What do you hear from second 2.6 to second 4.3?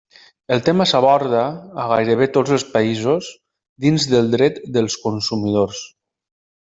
països, dins